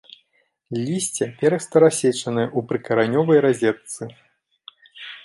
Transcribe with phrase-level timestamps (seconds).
[0.85, 4.01] Лісце перыста-рассечанае ў прыкаранёвай разетцы.